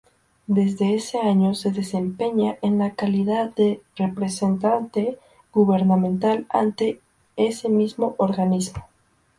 Desde 0.47 0.95
ese 0.95 1.19
año 1.19 1.53
se 1.53 1.69
desempeña 1.69 2.57
en 2.63 2.89
calidad 2.89 3.53
de 3.53 3.83
representante 3.95 5.19
gubernamental 5.53 6.47
ante 6.49 6.99
ese 7.35 7.69
mismo 7.69 8.15
organismo. 8.17 8.81